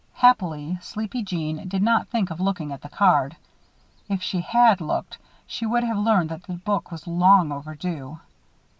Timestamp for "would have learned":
5.67-6.29